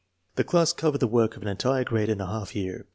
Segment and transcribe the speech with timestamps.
[0.33, 2.87] The class covered the work of an entire grade in a half year.